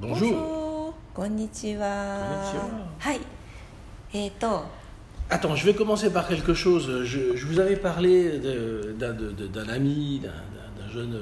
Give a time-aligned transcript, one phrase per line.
[0.00, 0.92] Bonjour.
[1.14, 1.86] こんにちは。
[2.98, 3.20] はい。
[4.12, 4.64] えっ、と、
[5.28, 7.04] Attends, je vais commencer par quelque chose.
[7.04, 11.14] Je, je vous avais parlé de- d'un de- de- d'un ami, d'un d'un- d'un jeune
[11.14, 11.20] euh,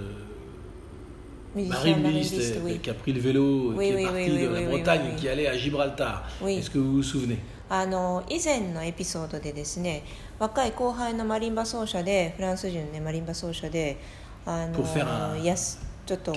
[1.55, 4.19] ミュージシャン mariniste マリンビスト、 euh, ウィ qui a pris le vélo, Oui, qui oui, est parti
[4.19, 5.21] oui, oui, de la oui, oui, Bretagne, oui, oui.
[5.21, 6.25] qui allait à Gibraltar.
[6.43, 6.57] Oui.
[6.59, 7.39] Est-ce que vous vous souvenez
[7.71, 10.03] あの以前のエピソードでですね、
[10.39, 13.97] 若い後輩のマリンバ奏者で、フランス人の、ね、マリンバ奏者で、
[14.45, 15.79] あ Pour faire un のやす
[16.10, 16.34] ちょっと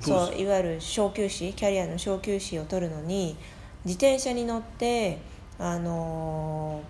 [0.00, 3.34] そ.ういわゆる小休止、キャリアの小休止を取るのに
[3.84, 5.18] 自転車に乗って
[5.58, 6.82] あの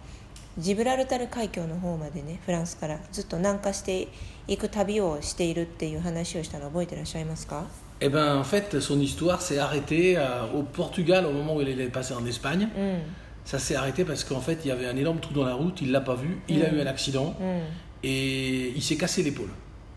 [0.59, 4.09] ジブラルタル海峡の方までね、フランスからずっと南下して
[4.49, 7.65] いく旅をしているっていう話をしたの覚えてらっしゃいますか
[8.01, 11.89] ？Eh ben, en fait, son histoire s'est arrêtée à- au Portugal au moment où il allait
[11.91, 12.69] passer en Espagne.
[12.77, 13.03] うん。
[13.45, 15.93] Ça s'est arrêté parce qu'en fait, il y avait un énorme trou dans la route, il
[15.93, 17.63] l'a pas vu, il a eu un accident うん。
[18.03, 19.51] et il s'est cassé l'épaule.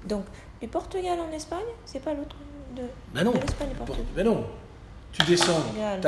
[0.07, 0.23] Donc,
[0.61, 2.35] le Portugal en Espagne, c'est pas l'autre
[2.75, 4.45] de, Ben non, de l'Espagne au Pour- Portugal ben non.
[5.11, 5.99] Tu descends, Portugal.
[6.01, 6.07] tu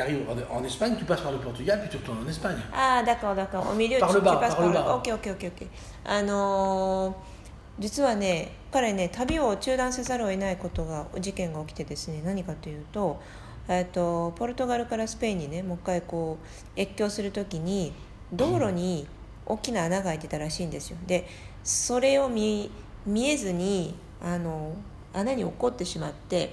[0.00, 2.56] arrives en, en Espagne, tu passes par le Portugal, puis tu retournes en Espagne.
[2.72, 3.66] ああ、d'accord, d'accord.
[3.70, 4.96] Au milieu, Par tu- le bas, tu passes par le bas.
[4.96, 5.66] OK, OK, OK, OK.
[6.04, 7.38] あのー
[7.80, 13.20] 実はね、彼ね、旅を中断せざるを得ないことが、事件が起きてですね、何かというと、
[13.68, 16.38] えっと、ポルトガルからスペインにね、もう一回こ
[16.76, 17.92] う、越境するときに、
[18.32, 19.06] 道路に
[19.46, 20.96] 大きな穴が開いてたらしいんですよ。
[21.06, 21.28] で、
[21.64, 22.70] それを見
[23.06, 24.74] 見えずに、あの、
[25.14, 26.52] 穴に落っこってしまって、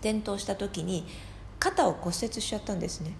[0.00, 1.06] 転倒したときに、
[1.58, 3.12] 肩を骨折しちゃったんですね。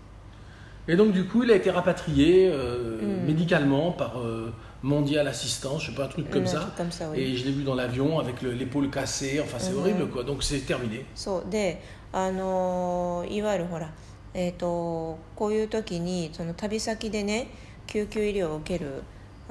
[0.89, 3.27] Et donc, du coup, il a été rapatrié euh, Mm.
[3.27, 6.59] médicalement par euh, Mondial Assistance, je sais pas, un truc comme Un ça.
[6.61, 7.21] truc comme ça, oui.
[7.21, 9.79] Et je l'ai vu dans l'avion avec le- l'épaule cassée, enfin, c'est Mhm.
[9.79, 10.25] horrible, quoi.
[10.25, 11.05] Donc, c'est terminé.
[11.15, 11.81] そうで
[12.13, 13.91] あのーいわゆるほら
[14.35, 17.47] えっ、とこういう時にその旅先でね
[17.87, 19.03] 救急医療を受ける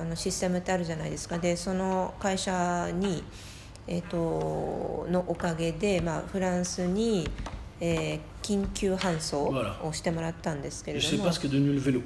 [0.01, 3.23] あのシステムってあるじゃないですかでその会社に
[3.87, 7.29] えっ、とのおかげでまあフランスに、
[7.79, 12.01] えー緊急搬送.をしてもらったんですけれども que.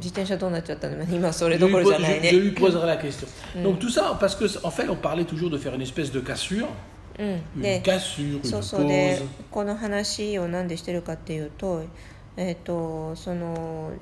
[0.00, 3.28] 自転車どうなっちゃったの今それどころじゃないね je- lui poserai la question.
[3.62, 6.66] Donc, tout ça, parce qu'en fait, on parlait toujours de faire une espèce de cassure.
[7.18, 7.82] うん、Une で
[8.42, 9.26] そう une そうで pause.
[9.50, 11.84] この話を何でしてるかっていうと,、
[12.36, 13.92] えっとその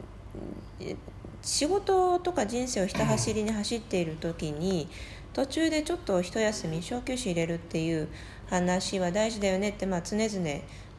[0.80, 0.96] え
[1.44, 4.88] 仕事とか人生をひた走りに走っている時に
[5.32, 8.08] 途中でちょっと一休み小休止入れるっていう
[8.48, 10.28] 話は大事だよねって、まあ、常々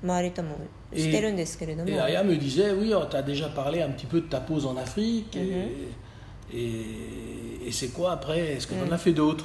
[0.03, 0.57] 周りとも
[0.94, 1.89] してるんですけれども。
[1.89, 4.78] Et Aya me disait, oui, tu as déjà parlé un petit peu de ta pause en
[4.78, 5.35] Afrique.
[5.35, 5.89] Et,
[6.53, 8.38] et, et c'est quoi après?
[8.55, 9.44] Est-ce que tu en as fait d'autres?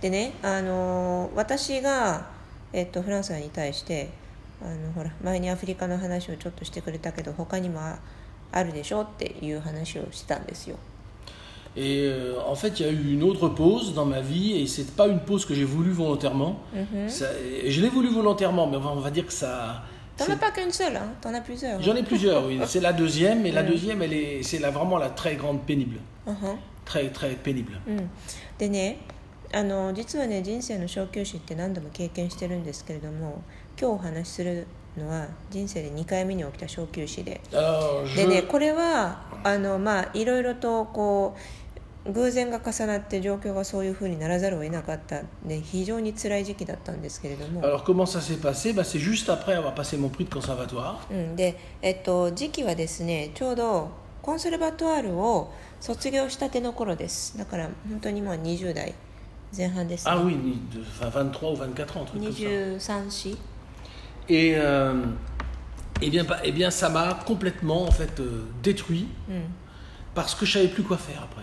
[0.00, 2.28] でね、あのー私が、
[2.72, 4.10] えっと、フランスに対して
[4.60, 7.80] あのほら前にアフリカの話をちょっとしてくれたけど他にも
[8.51, 10.77] ああるでしょっていう話をしてたんですよ
[11.73, 14.67] Et euh, en fait, il y a eu une autre pause dans ma vie, et
[14.67, 16.59] c'est pas une pause que j'ai voulu volontairement.
[17.07, 19.83] Ça- et je l'ai voulu volontairement, mais on va dire que ça.
[20.17, 21.81] T'en c'est- as pas qu'une seule, hein T'en as plusieurs.
[21.81, 22.59] J'en ai plusieurs, oui.
[22.65, 25.99] C'est la deuxième, mais la deuxième, elle est, c'est la, vraiment la très grande pénible,
[26.27, 27.79] うんうん très très pénible.
[27.87, 28.09] うん、
[28.57, 28.97] でね
[29.53, 33.43] あの実はね人生の小休止って何度も経験してるんですけれども
[33.79, 37.40] 今日お話しする のは人生で2回目に起きた小休止で。
[38.16, 41.36] でねこれはあのまあいろいろとこ
[42.06, 45.22] う偶然が重なって状況がそういうふうにならざるを得なかった。
[45.44, 48.72] で非常に辛い時期だったんですけれども、alors comment ça s'est passé?
[48.72, 50.98] Bah, C'est juste après avoir passé mon prix de conservatoire.
[51.10, 53.90] うん、で、えっと、時期はですねちょうど
[54.22, 57.36] コンセルバトワールを卒業したての頃です。
[57.36, 58.94] だから本当にまあ20代
[59.56, 60.12] 前半ですね。
[60.12, 62.78] Ah oui, ni- de- enfin, 23 ou 24 ans, un truc comme ça.
[62.78, 63.36] 23歳
[64.28, 65.04] Et, euh,
[66.02, 69.42] eh, bien, eh bien, ça m'a complètement en fait euh, détruit うん、
[70.14, 71.42] parce que je savais plus quoi faire après.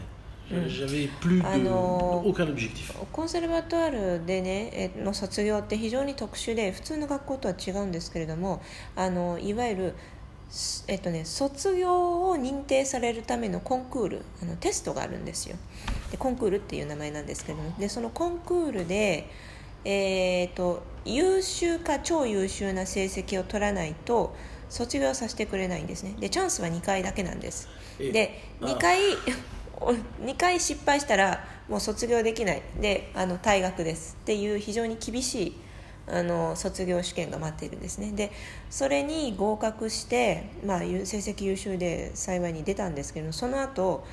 [0.51, 2.21] Je- J'avais plus de, Ah non.
[2.25, 2.91] aucun objectif.
[3.11, 8.61] コンセルバトワールでねえの卒業って非常に特殊で普通の学校とは違うんですけれども
[8.95, 9.93] あのいわゆる、
[10.49, 15.55] すえっとね、卒業を認定されるためのコンクールあのテストがあるんですよ
[16.11, 19.27] でコンクールっていう名前なんですけれどもでそのコンクールで、
[19.85, 24.35] えー、と優秀か超優秀な成績を取らないと
[24.69, 26.15] 卒業させてくれないんですね。
[26.19, 27.67] でチャンスは2回だけなんです。
[27.99, 28.65] えであ。
[28.65, 28.99] 2回
[30.23, 32.61] 2回失敗したらもう卒業できない。
[32.79, 34.17] であの退学です。
[34.21, 35.57] っていう非常に厳しい
[36.07, 38.11] あの卒業試験が待っているんですね。
[38.11, 38.31] で
[38.69, 44.05] それに合格して、まあ、ゆ成績優秀で幸いに出たんですけどその後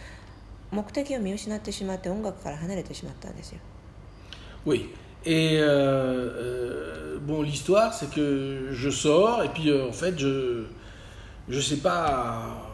[0.70, 3.60] 目的を見失ってしまって音楽から離れてしまったんですよ.
[5.26, 10.64] Et euh, euh, bon, l'histoire, c'est que je sors et puis euh, en fait, je
[11.48, 12.66] je sais pas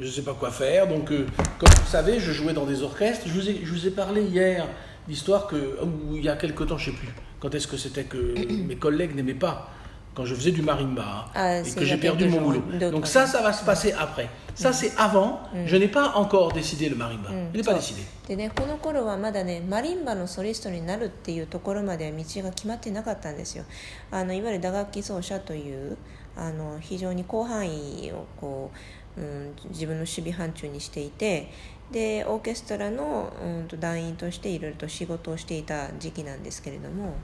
[0.00, 0.88] je sais pas quoi faire.
[0.88, 3.26] Donc, comme vous savez, je jouais dans des orchestres.
[3.26, 4.66] Je vous ai, je vous ai parlé hier
[5.08, 7.08] d'histoire que ou il y a quelque temps, je sais plus.
[7.40, 8.34] quand est-ce que c'était que
[8.66, 9.70] mes collègues n'aimaient pas
[10.14, 12.62] quand je faisais du marimba hein, Ah, et que j'ai perdu mon boulot.
[12.90, 14.28] Donc ça, ça va se passer après.
[14.54, 15.40] Ça, c'est avant.
[15.66, 17.30] Je n'ai pas encore décidé le marimba.
[17.30, 17.50] Mm.
[17.52, 18.02] Je n'ai pas décidé.
[18.26, 23.64] でねこの頃はまだねマリンバのソリストになるっていうところまでは道が決まってなかったんですよ
[24.10, 25.98] あのいわゆる打楽器奏者という
[26.34, 28.70] あの非常に広範囲をこ
[29.18, 31.50] う、うん、自分の守備範疇にしていて
[31.92, 37.14] でオーケストラの、うん、と団員としていろいろと仕事をしていた時期なんですけれども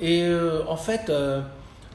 [0.00, 1.40] Et euh, en fait, euh,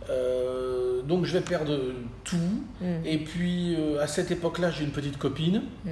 [0.09, 1.77] euh, donc je vais perdre
[2.23, 2.35] tout.
[2.81, 3.05] Mm.
[3.05, 5.63] Et puis à cette époque-là, j'ai une petite copine.
[5.85, 5.89] Mm.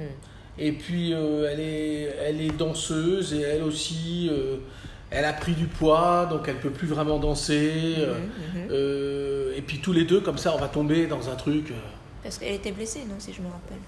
[0.58, 4.30] Et puis elle, est, elle est danseuse et elle aussi,
[5.10, 7.96] elle a pris du poids, donc elle ne peut plus vraiment danser.
[7.96, 9.56] Mm-hmm, mm-hmm.
[9.56, 11.72] Et puis tous les deux, comme ça, on va tomber dans un truc.
[12.22, 13.78] Parce qu'elle était blessée, non, si je me rappelle.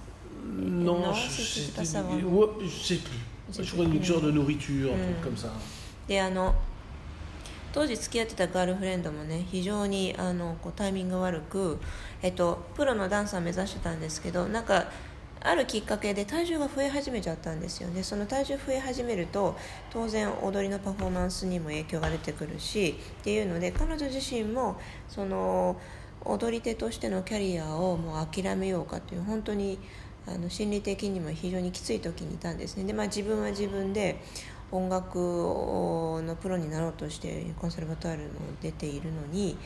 [0.56, 2.02] Non, non c'est pas ça.
[2.02, 3.62] Ouais, sais plus.
[3.62, 5.24] Je crois une genre de nourriture, un truc mm.
[5.24, 5.52] comme ça.
[6.08, 6.54] Et un an,
[7.74, 11.80] 当時付き合ってたガールフレンドもね非常にあのこうタイミング悪く、
[12.22, 14.86] えっと、プロのダンサー目指してたんですけどなんか
[15.40, 18.02] あるきっかけで体重が増え始めちゃったんですよね。
[18.02, 19.56] その体重増え始めると
[19.90, 25.76] 当然踊りのパフォーマンスにも影響が出てくるしっていうので彼女自身もその
[26.24, 29.78] 踊り手としてのキャリアをもう諦めようかという本当に
[30.26, 32.84] あの心理的にも非常にきつい時にいたんですね。
[32.84, 34.22] で、まあ、自分は自分で
[34.74, 38.30] 音楽のプロになろうとしてコンサルバトワールの
[38.60, 39.56] 出ているのに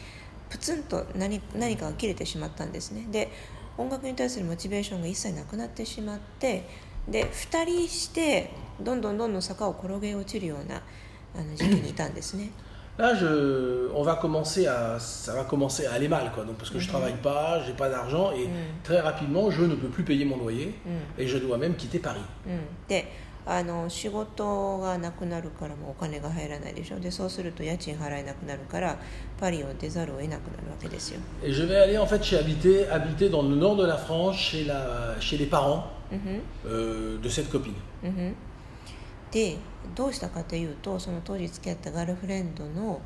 [0.50, 3.30] プツンと何何かが切れてしまったんですねで
[3.78, 6.68] 音楽に対するモチベーションが一切なくなってしまって
[7.08, 8.50] で2人して
[8.80, 10.82] どんどんどんどん坂を転げ落ちるような
[11.34, 12.50] あの時期にいたんですね
[12.98, 16.44] Là, je, on va commencer à, ça va commencer à aller mal, quoi.
[16.44, 18.48] Donc, parce que je travaille pas, j'ai pas d'argent et
[18.82, 20.74] très rapidement, je ne peux plus payer mon loyer
[21.16, 22.18] et je dois même quitter Paris.
[22.44, 22.58] うん、
[22.88, 27.00] であの仕事がなくなるからもうお金が入らないでしょ。
[27.00, 28.98] でそうすると家賃払えなくなるから
[29.40, 31.20] パリを出ざるを得なくなるわけですよ。
[31.42, 34.66] Et je vais aller en fait chez habiter, habiter dans le nord de la France, chez,
[34.66, 35.84] la, chez les parents
[36.66, 37.72] euh, de cette copine.
[38.04, 38.34] うんふん
[39.30, 39.56] で
[39.94, 43.00] どうしたかというとその当時付き合ったガールフレンドの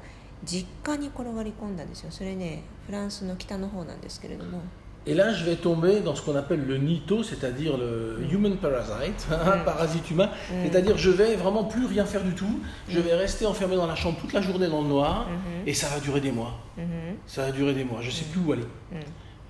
[0.45, 2.11] 実家に転がり込んだんですよ。
[2.11, 4.61] それねフランスの北の方なんですけれども
[5.07, 9.27] Et là, je vais tomber dans ce qu'on appelle le NITO, c'est-à-dire le Human Parasite,
[9.33, 9.65] hein, mm.
[9.65, 10.27] parasite humain.
[10.27, 10.55] Mm.
[10.65, 12.61] C'est-à-dire, je vais vraiment plus rien faire du tout.
[12.89, 13.03] Je mm.
[13.03, 15.69] vais rester enfermé dans la chambre toute la journée dans le noir, mm-hmm.
[15.69, 16.57] et ça va durer des mois.
[16.79, 16.83] Mm-hmm.
[17.27, 18.01] Ça va durer des mois.
[18.01, 18.63] Je ne sais plus où aller.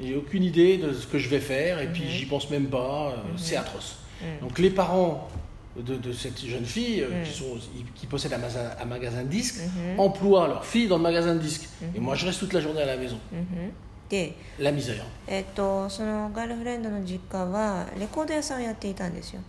[0.00, 2.08] J'ai aucune idée de ce que je vais faire, et puis mm-hmm.
[2.08, 3.10] j'y pense même pas.
[3.10, 3.98] Euh, c'est atroce.
[4.40, 5.28] Donc, les parents
[5.76, 7.24] de, cette jeune fille euh,
[7.96, 9.60] qui, possède un magasin, de disques
[9.98, 11.68] emploient leur fille dans le magasin de disques.
[11.94, 13.18] Et moi, je reste toute la journée à la maison.
[14.16, 15.02] んふんで La misère.
[15.26, 19.40] えっと、そのガールフレンドの実家はレコード屋さんをやっていたんですよ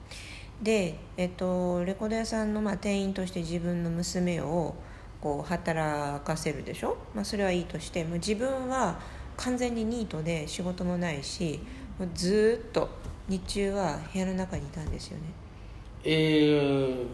[0.62, 4.76] で、えっと、レコード屋さんのまあ店員として自分の娘を
[5.22, 9.00] こう働かせるでしょ、まあ、それはいいとしてもう自分は
[9.38, 11.60] 完全にニートで仕事もないし
[11.98, 12.90] もうずーっと
[13.30, 15.24] 日中は部屋の中にいたんですよね
[16.06, 17.06] Et euh,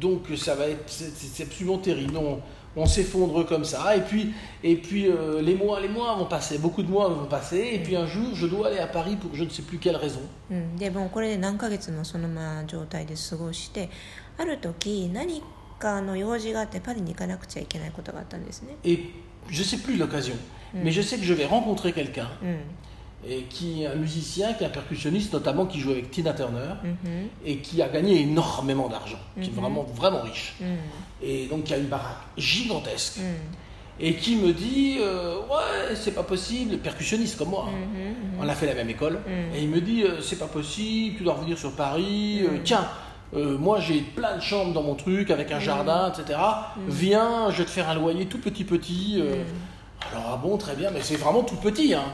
[0.00, 2.16] donc ça va être, c'est absolument terrible.
[2.16, 2.40] On,
[2.75, 3.95] on s'effondre comme ça.
[3.95, 4.33] Et puis,
[4.63, 6.57] et puis euh, les mois, les mois vont passer.
[6.59, 7.71] Beaucoup de mois vont passer.
[7.73, 9.95] Et puis un jour, je dois aller à Paris pour je ne sais plus quelle
[9.95, 10.21] raison.
[10.51, 13.89] うん、でもうこれで何ヶ月もそのまま状態で過ごして
[14.37, 15.43] ある時何
[15.77, 19.11] かの用事があってパリに行かなくちゃいけないことがあったんですね Et
[19.49, 20.35] je sais plus l'occasion.
[20.73, 22.59] Mais je sais que je vais rencontrer quelqu'un うん、
[23.28, 26.74] et qui est un musicien, qui est un percussionniste notamment, qui joue avec Tina Turner
[26.82, 27.28] mhm.
[27.44, 29.60] et qui a gagné énormément d'argent, qui est mhm.
[29.60, 30.76] vraiment vraiment riche, mhm.
[31.22, 33.18] et donc qui a une baraque gigantesque.
[34.00, 37.68] Et qui me dit, euh, ouais, c'est pas possible, percussionniste comme moi.
[38.40, 39.20] On a fait la même école.
[39.54, 42.42] Et il me dit, euh, c'est pas possible, tu dois revenir sur Paris.
[42.42, 42.88] Euh, tiens,
[43.32, 46.38] moi j'ai plein de chambres dans mon truc avec un jardin, etc.
[46.88, 49.22] Viens, je vais te faire un loyer tout petit petit.
[50.11, 51.93] Alors ah bon très bien, mais c'est vraiment tout petit.
[51.93, 52.05] Hein.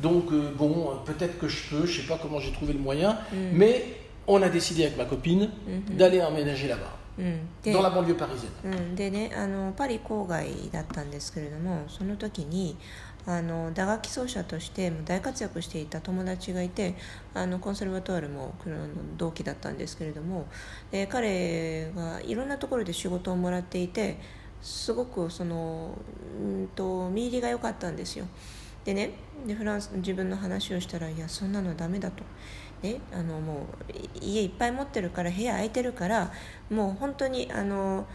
[0.00, 2.78] Donc euh, bon, euh, peut-être que je peux, je sais pas comment j'ai trouvé le
[2.78, 3.18] moyen,
[3.52, 3.84] mais
[4.26, 5.48] on a décidé avec ma copine
[5.90, 8.52] d'aller emménager là-bas, うん、で dans la banlieue parisienne.
[8.64, 12.76] うん、でねあのパリ郊外だったんですけれどもその時に
[13.26, 16.94] あの打楽器奏者としてもう大活躍していた友達がいて
[17.34, 18.76] あのコンサルバトワールもあの
[19.16, 20.46] 同期だったんですけれども
[20.90, 24.16] で彼がいろんなところで仕事をもらっていて
[24.67, 25.97] すごくその
[26.41, 28.25] うんと見入りが良かったんですよ。
[28.83, 29.11] でね
[29.45, 32.23] でフランス自分の話をしたら「いやそんなのダメだ」と。
[32.83, 33.65] ね、あのもう
[34.21, 36.31] 家いっぱい持ってるから部屋空いてるから
[36.69, 38.05] もう本当にあの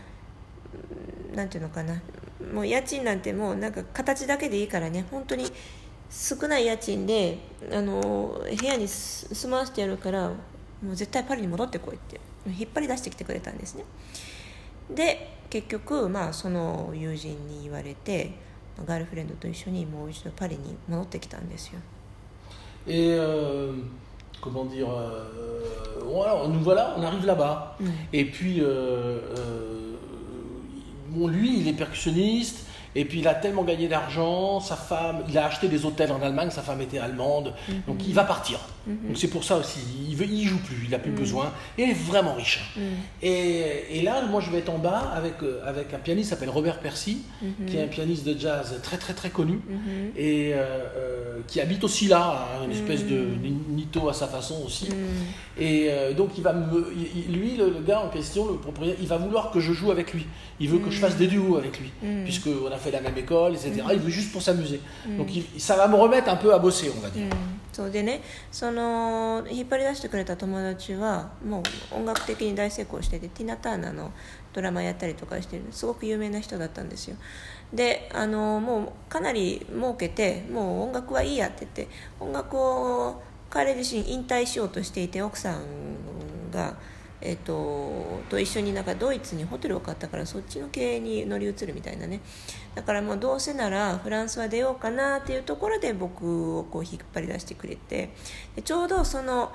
[1.35, 2.01] なんていうのかな。
[2.53, 5.07] もう家賃なんてもうなんか形だけでいいからね。
[5.11, 5.51] 本当に
[6.11, 7.39] 少ない家賃で
[7.73, 13.85] あの部屋に住まわせてやるからもう絶対パリに戻ってこいって引っ張り出してきてくれたんですね。
[14.94, 18.32] で結局、まあ、その友人に言われて
[18.86, 21.80] ガールフレンドと一緒にもう一度パリに戻ってきたんですよ。
[22.86, 23.74] Et euh,
[24.42, 25.28] comment dire euh,
[26.06, 27.76] voilà, nous voilà, on arrive là-bas.
[27.80, 27.90] Mm.
[28.14, 29.96] Et puis, euh, euh,
[31.10, 32.66] bon, lui, il est percussionniste.
[32.96, 36.20] Et puis il a tellement gagné d'argent, sa femme, il a acheté des hôtels en
[36.20, 37.54] Allemagne, sa femme était allemande,
[37.86, 38.60] donc il va partir.
[38.87, 41.91] Donc c'est pour ça aussi, il il joue plus, il a plus besoin, et il
[41.91, 42.75] est vraiment riche.
[43.23, 46.35] Et, et là, moi je vais être en bas avec, euh, avec un pianiste qui
[46.35, 47.19] s'appelle Robert Percy,
[47.67, 49.59] qui est un pianiste de jazz très très très connu,
[50.17, 50.57] et euh,
[50.97, 53.25] euh, qui habite aussi là, hein, une espèce de
[53.71, 54.89] nito à sa façon aussi.
[55.59, 56.91] Et euh, donc il va me,
[57.29, 60.13] lui, le, le gars en question, le propriétaire, il va vouloir que je joue avec
[60.15, 60.27] lui.
[60.61, 61.91] Il veut que je fasse des duos avec lui,
[62.25, 63.83] puisque on a fait la même école, etc.
[63.93, 64.81] Il veut juste pour s'amuser.
[65.19, 67.25] Donc il- ça va me remettre un peu à bosser, on va dire.
[68.73, 71.63] その引っ張り出してくれた友達はも
[71.93, 74.13] う音楽的に大成功しててティナ・ターナの
[74.55, 77.17] ドラマやったりとかしてるすごく有名な人だったんですよ。
[77.75, 81.89] であのもうかなり儲けてもう音楽はいいやって言って
[82.19, 86.75] 音楽を彼自身引退しようとしていて奥さんが、
[87.23, 92.21] えっとと一緒になんかドイツにホテルを買ったからそっちの経営に乗り移るみたいなね。
[92.75, 98.11] だからもうどうせならフランスは出ようかなっていうところで僕をこう引っ張り出してくれて。
[98.57, 99.53] でちょうどその、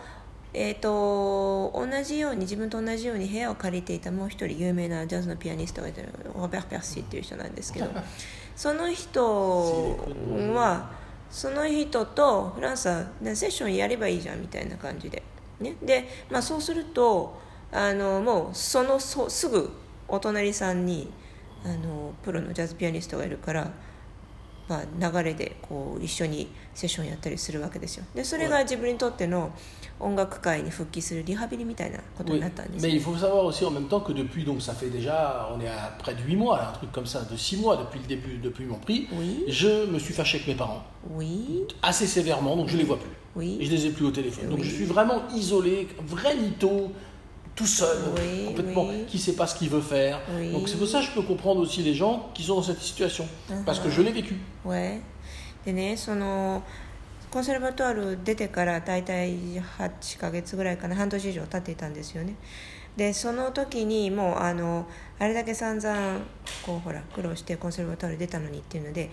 [0.53, 7.87] えー、と同じように自分と同じように部屋を借りていたもう一人有名なジャズのピアニストがいてるロベル・ペルシーっていう人なんですけど。
[8.57, 9.95] その人
[10.55, 10.89] は
[11.29, 15.21] その人とフランスは、ね、セッションやればいいじゃんみたいな感じで、
[15.59, 17.39] ね、で、まあ、そうすると
[17.71, 19.69] あのもうそのそすぐ
[20.07, 21.09] お隣さんに
[21.65, 23.71] あのプロのジャズピアニストがいるから、
[24.69, 29.51] まあ、流れでこう一緒にセッションやったりするわけですよでそれが自分にとっての
[29.99, 35.49] 音楽界に復帰するリハビリみたいなことになったんです mais よ il faut savoir aussi en même temps que depuis, donc ça fait déjà,
[35.53, 37.99] on est à près de 8 mois, un truc comme ça, de 6 mois depuis
[37.99, 39.43] le début, depuis mon prix, Oui.
[39.47, 43.09] je me suis fâché avec mes parents, Oui, assez sévèrement, donc je les vois plus.
[43.35, 43.57] oui.
[43.59, 44.49] Et je les ai plus au téléphone.
[44.51, 44.65] Donc Oui.
[44.65, 46.91] je suis vraiment isolé, vrai mytho,
[47.57, 49.03] tout seul, Oui, complètement, oui.
[49.07, 50.21] qui sait pas ce qu'il veut faire.
[50.29, 50.51] Oui.
[50.53, 52.79] Donc c'est pour ça que je peux comprendre aussi les gens qui sont dans cette
[52.79, 53.27] situation,
[53.65, 54.35] parce que je l'ai vécu.
[54.63, 55.01] Ouais.
[55.65, 56.63] でねその
[57.29, 59.35] コンセルバトワール出てから大体
[59.77, 62.35] 8ヶ月ぐらいかな半年以上経っていたんですよね
[62.95, 64.87] でその時にもうあの
[65.19, 66.19] あれだけ散々
[66.65, 69.09] こうほら苦労してコンセルバトワール出たのにっていうので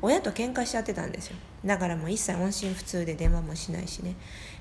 [0.00, 4.14] 親と喧嘩しちゃってたんですよだからもう一切音信不通で電話もしないしね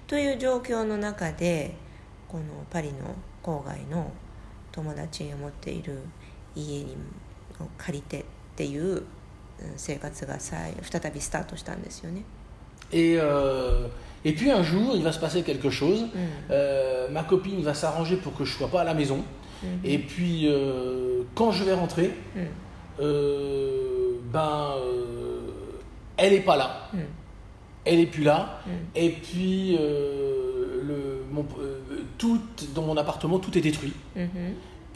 [0.07, 1.75] という状況の中で
[2.28, 4.10] このパリの郊外の
[4.70, 5.98] 友達が持っている
[6.54, 6.96] 家に
[7.60, 8.24] を借りてっ
[8.56, 9.02] ていううん
[9.76, 12.22] 生活が再再びスタートしたんですよね。
[12.90, 13.88] Et, euh,
[14.24, 16.04] et puis un jour, il va se passer quelque chose.
[16.50, 19.22] Euh, ma copine va s'arranger pour que je sois pas à la maison.
[19.84, 22.48] Et puis, euh, quand je vais rentrer, うん、
[23.00, 25.50] euh, ben, euh,
[26.16, 26.88] elle est pas là.
[26.92, 27.06] うん、
[27.84, 28.60] Elle est plus là.
[28.66, 28.70] Mm.
[28.96, 31.80] Et puis, euh, le, mon- euh,
[32.17, 32.39] tout,
[32.73, 33.93] dans mon appartement, tout est détruit.
[34.15, 34.27] Mhm.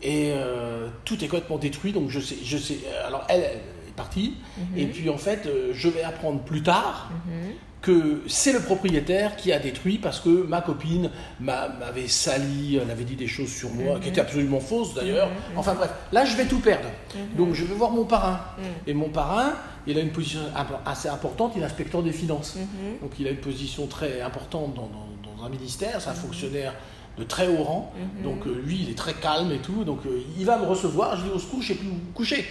[0.04, 1.94] Et euh, tout est complètement détruit.
[1.94, 2.38] Donc, je sais.
[2.44, 3.62] Je sais alors, elle, est
[3.96, 4.36] partie.
[4.58, 4.78] Mhm.
[4.78, 7.52] Et puis, en fait, euh, je vais apprendre plus tard mhm.
[7.82, 13.04] que c'est le propriétaire qui a détruit parce que ma copine m'avait sali, elle avait
[13.04, 15.30] dit des choses sur moi, qui étaient absolument fausses d'ailleurs.
[15.56, 16.88] Enfin bref, là je vais tout perdre.
[17.36, 18.40] Donc je vais voir mon parrain.
[18.86, 19.54] Et mon parrain,
[19.88, 20.42] il a une position
[20.86, 22.56] assez importante, il est inspecteur des finances.
[23.02, 24.88] Donc il a une position très importante dans,
[25.24, 26.74] dans un ministère, c'est un fonctionnaire
[27.21, 27.93] de très haut rang.
[28.23, 29.85] Donc euh, lui, il est très calme et tout.
[29.85, 32.13] Donc euh, il va me recevoir, je dis au secours, je sais plus où me
[32.15, 32.45] coucher.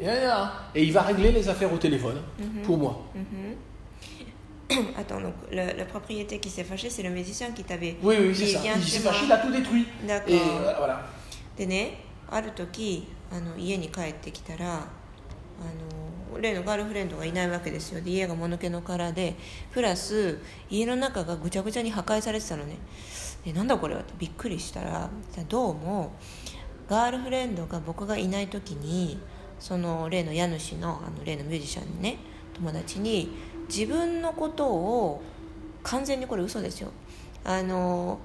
[0.00, 2.16] Et, là, et il va régler les affaires au téléphone
[2.64, 2.96] pour moi.
[4.96, 8.52] あとあのle, le propriétaire qui s'est fâché, c'est le musicien qui t'avait Oui, oui, c'est dit,
[8.52, 8.60] ça.
[8.60, 9.12] viens Il chez s'est moi.
[9.12, 9.84] fâché, il a tout détruit.
[10.06, 10.28] D'accord.
[10.32, 11.00] Et euh, voilà.
[11.56, 11.98] でね
[12.30, 14.78] ある時あの家に帰ってきたらあ
[16.32, 19.34] の例のガールフレンドがいないわけですよで家がもぬけの殻で
[19.72, 20.38] プラス
[20.70, 22.76] 家の中がぐちゃぐちゃに破壊されてたのね
[23.45, 23.93] でなんだこれ？
[23.95, 25.09] はってびっくりしたら
[25.47, 26.13] どうも
[26.89, 29.19] ガールフレンドが僕がいない時に
[29.59, 32.17] その例の家主のあの例のミュージシャンにね
[32.55, 33.31] 友達に
[33.69, 35.21] 自分のことを
[35.83, 36.89] 完全にこれ嘘ですよ。
[37.43, 38.17] あの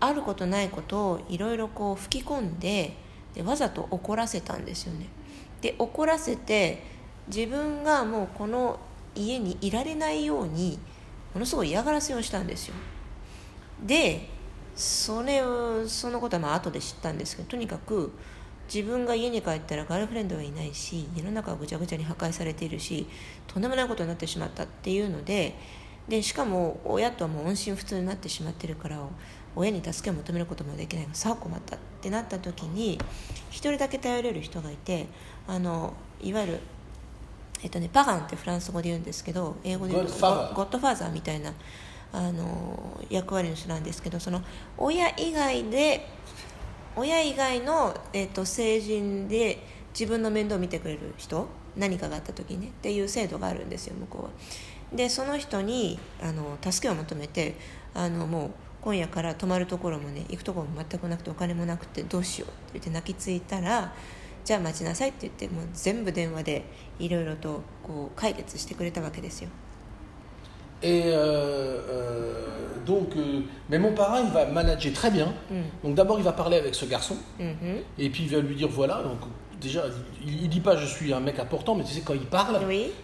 [0.00, 2.94] あることないことをいろいろこう吹き込んで
[3.34, 5.06] でわざと怒らせたんですよね。
[5.60, 6.82] で怒らせて
[7.28, 8.80] 自分がもうこの
[9.14, 10.78] 家にいられないように
[11.34, 12.74] ものすごい嫌がらせをしたんですよ。
[13.84, 14.28] で
[14.74, 18.12] それをそのことはまあ後で知ったんですけどとにかく
[18.72, 23.06] 自分が家に帰ったらガールフレンドがいないし家の中はぐちゃぐちゃに破壊されているし
[23.46, 25.54] とんでもないことになってしまったっていうので
[26.06, 29.00] でしかも親とはもう音信不通になってしまってるから
[29.56, 32.98] 親に助けを求めることもできないさあ困ったってなった時に
[33.50, 35.06] 一人だけ頼れる人がいて
[35.46, 36.60] あのいわゆる、
[37.62, 40.12] えっとね、パガンってフランス語で言うんですけど英語で言うと
[40.54, 41.52] ゴッドファーザーみたいな
[42.12, 44.42] あの役割の人なんですけどその
[44.76, 46.08] 親以外で
[46.96, 49.62] 親以外の、えっと成人で
[49.92, 54.30] 自分の面倒を見てくれる人何かがあった時にねっていう制度があるんですよ向こうは。
[54.92, 57.56] でその人にあの助けを求めて
[57.94, 58.50] あのもう
[58.80, 63.92] 今夜から泊まるところもね行くところも全くなくてお金もなくてどうしようって言って泣きついたら
[64.44, 66.64] じゃあ待ちなさいって言ってもう全部電話で
[66.98, 69.50] いろいろとこう解決してくれたわけですよ。
[70.82, 72.32] Et euh, euh,
[72.86, 75.32] donc, euh, mais mon parrain, il va manager très bien.
[75.50, 75.54] Mm.
[75.84, 77.16] Donc d'abord, il va parler avec ce garçon.
[77.40, 77.82] Mm-hmm.
[77.98, 79.18] Et puis, il va lui dire, voilà, donc
[79.60, 79.84] déjà,
[80.24, 82.60] il, ne dit pas je suis un mec important, mais tu sais, quand il parle,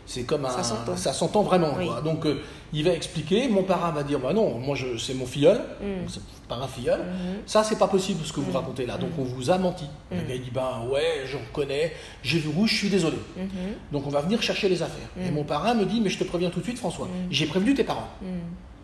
[0.06, 0.50] c'est comme un,
[0.96, 1.72] ça s'entend vraiment.
[2.04, 2.26] Donc,
[2.73, 3.47] il va expliquer.
[3.47, 5.99] Mon parrain va dire bah non, moi je, c'est mon filleul, Mm.
[6.01, 6.99] donc c'est parrain filleul.
[6.99, 7.41] Mhm.
[7.45, 8.97] Ça c'est pas possible ce que vous racontez là.
[8.97, 9.85] Donc on vous a menti.
[10.11, 10.27] Le Mm.
[10.27, 13.17] gars il dit bah ouais, je reconnais, j'ai vu rouge, je suis désolé.
[13.37, 13.49] うんうん
[13.91, 15.09] Donc on va venir chercher les affaires.
[15.19, 15.33] Et Mm.
[15.35, 17.83] mon parrain me dit mais je te préviens tout de suite François, j'ai prévenu tes
[17.83, 18.39] parents うん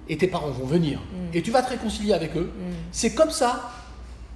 [0.08, 1.36] et tes parents vont venir Mm.
[1.36, 2.51] et tu vas te réconcilier avec eux.
[2.56, 2.74] Mm.
[2.92, 3.72] C'est comme ça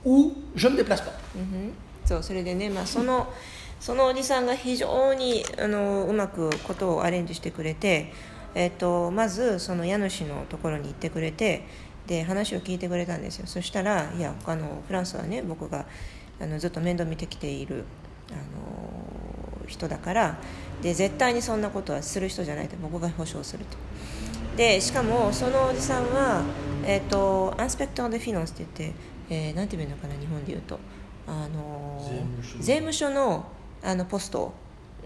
[0.06, 1.14] où je ne me déplace pas.
[1.36, 1.72] うん
[2.06, 3.28] そうそれでね、まあ、その
[3.80, 8.12] そのおじさんが非常にあのうまくことをアレンジしてくれて、
[8.55, 11.67] えっとまずその家主のところに行ってくれて
[12.07, 13.47] で話を聞いてくれたんですよ。
[13.47, 15.87] そしたらいやあのフランスはね僕が
[16.41, 17.85] あのずっと面倒見てきている
[18.31, 20.39] あの人だから
[20.83, 23.77] で絶対にそんなことはする人じゃないと僕が保証すると。
[24.57, 26.43] でしかもそのおじさんは、
[26.85, 28.99] えー、とアンスペクター・デ・フィナンスって言って、
[29.31, 30.79] えーなんていうのかな日本で言うと。
[31.27, 33.47] あの税務署税務署の
[33.83, 34.53] あのポスト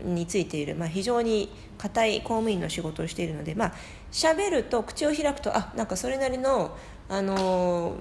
[0.04, 3.72] についている、まあ、非常に固い公務員の仕事をしているのでまあ
[4.10, 6.76] 喋ると口を開くとあなんかそれなりの
[7.08, 7.96] あの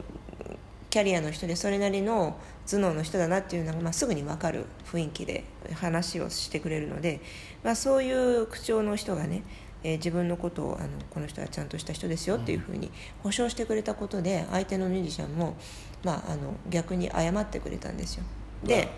[0.89, 7.21] キャリアの人でそれなりの頭脳の人だなっていうのが、まあ、すぐに分かる雰囲気で話をしてくれるので、
[7.63, 9.43] まあ、そういう口調の人がね、
[9.83, 15.55] えー自分のことをあのこの人はちゃんとした人ですよっていうふうに保証してくれたことで相手のミュージシャンも、
[16.03, 18.23] まあ、あの逆に謝ってくれたんですよ。
[18.63, 18.89] で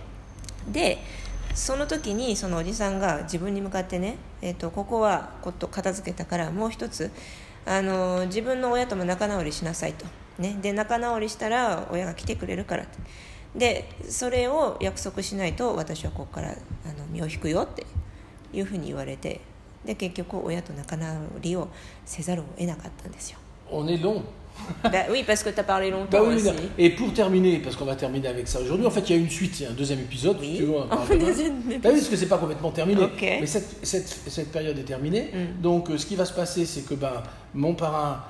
[0.72, 1.00] で
[1.54, 7.12] その時にそのおじさんが自分に向かってね、えー、とここはこと片付けたからもう一つ
[7.66, 10.06] あの自分の親とも仲直りしなさいと、
[10.38, 12.98] ね、で仲直りしたら親が来てくれるからって
[13.56, 16.54] でそれを約束しないと私はここからあ
[17.00, 17.86] の身を引くよって
[18.54, 19.42] いうふうに言われて
[19.86, 21.70] で結局親と仲直りを
[22.06, 23.40] せざるを得なかったんですよ。
[23.72, 24.24] On est long.
[24.84, 26.50] Bah oui, parce que tu as parlé Bah longtemps oui, aussi.
[26.78, 29.22] Et pour terminer, parce qu'on va terminer avec ça aujourd'hui, en fait il y a
[29.22, 30.38] une suite, il y a un deuxième épisode.
[30.40, 30.52] Oui.
[30.52, 31.16] si tu veux, on parle Bah
[31.68, 33.02] oui, parce que c'est pas complètement terminé.
[33.04, 33.22] Ok.
[33.22, 35.30] Mais cette, cette, cette période est terminée.
[35.34, 35.62] Mm.
[35.62, 37.12] Donc euh, ce qui va se passer, c'est que ben,
[37.54, 38.24] mon parrain,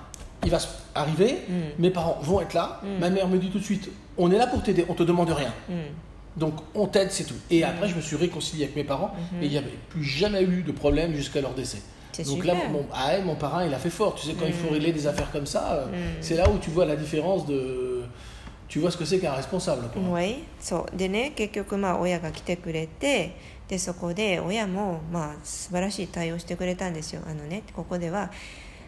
[0.43, 0.57] il va
[0.95, 1.53] arriver, Mm.
[1.79, 2.81] mes parents vont être là.
[2.83, 2.99] Mm.
[2.99, 5.29] Ma mère me dit tout de suite, on est là pour t'aider, on te demande
[5.29, 5.53] rien.
[6.37, 7.33] Donc on t'aide, c'est tout.
[7.51, 9.43] Et après, je me suis réconcilié avec mes parents Mhm.
[9.43, 11.79] et il n'y avait plus jamais eu de problème jusqu'à leur décès.
[12.17, 12.53] Donc super.
[12.55, 14.15] là, mon, ah ouais, mon parrain, il a fait fort.
[14.15, 14.73] Tu sais, quand il faut Mhm.
[14.73, 15.93] régler des affaires comme ça, euh, Mhm.
[16.21, 18.03] c'est là où tu vois la différence de.
[18.67, 19.89] Tu vois ce que c'est qu'un responsable.
[19.93, 20.11] quoi.
[20.11, 23.35] はいそうでね結局まあ親が来てくれて
[23.67, 28.31] でそこで親もまあ素晴らしい対応してくれたんですよあのねここでは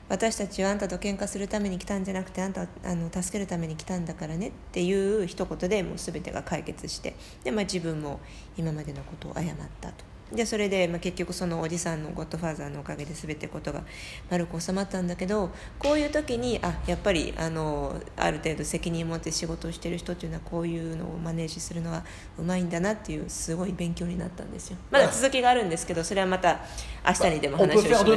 [0.08, 8.20] 私たちはあんたと喧嘩するために来たんじゃなくてあんたをあの助けるために来たんだからねっていう一言でもう全てが解決してで、まあ、自分も
[8.58, 9.46] 今までのことを謝っ
[9.80, 13.84] たとでそれで、まあ、結局そのおじさんのゴッドファーザーのおかげで全てことが
[14.30, 22.04] 丸く収まったんだけどこういう時にあやっぱりあのある程度責任を持って仕事をしてる人っていうのはこういうのをマネージするのは
[22.38, 24.78] うまいんだなっていうすごい勉強になったんですよ。
[24.90, 26.60] まだ続きがあるんですけどそれはまた
[27.06, 28.08] 明日にでも話をしましょう。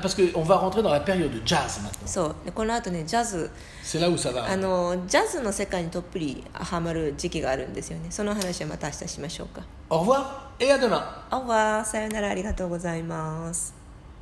[0.00, 2.06] parce qu'on va rentrer dans la période de jazz maintenant.
[2.06, 2.34] そう。
[2.44, 3.50] でこの後ねジャズ.
[4.46, 8.06] あのジャズの世界にどっぷりハマる時期があるんですよね。
[8.10, 11.02] その話はまた明日しましょうか Au revoir et à demain.
[11.32, 11.84] Au revoir.
[11.84, 13.79] さよならありがとうございます